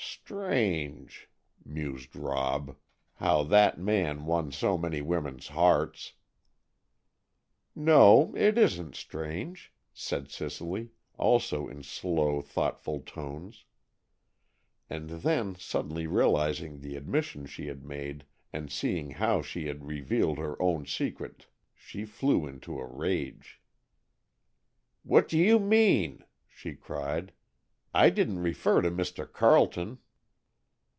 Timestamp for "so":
4.51-4.77